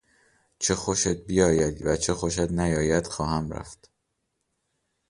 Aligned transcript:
چه 0.59 0.75
خوشت 0.75 1.17
بیاید 1.27 1.85
و 1.85 1.95
چه 1.95 2.13
خوشت 2.13 2.39
نیاید 2.51 3.07
خواهم 3.07 3.49
رفت. 3.51 3.91